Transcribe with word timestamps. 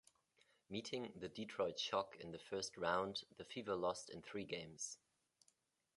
Meeting 0.67 1.13
the 1.15 1.29
Detroit 1.29 1.77
Shock 1.79 2.17
in 2.19 2.31
the 2.31 2.39
first 2.39 2.75
round, 2.75 3.21
the 3.37 3.45
Fever 3.45 3.75
lost 3.75 4.09
in 4.09 4.23
three 4.23 4.45
games. 4.45 4.97